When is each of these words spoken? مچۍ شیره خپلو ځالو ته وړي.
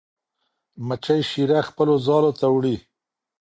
مچۍ 0.87 1.21
شیره 1.29 1.59
خپلو 1.69 1.93
ځالو 2.07 2.31
ته 2.39 2.45
وړي. 2.55 2.75